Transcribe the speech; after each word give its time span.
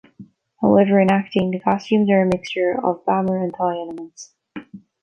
However, 0.63 0.99
in 0.99 1.11
acting, 1.11 1.51
the 1.51 1.59
costumes 1.59 2.09
are 2.09 2.23
a 2.23 2.25
mixture 2.25 2.75
of 2.83 3.05
Bamar 3.05 3.37
and 3.43 3.53
Thai 3.53 3.73
elements. 3.75 4.33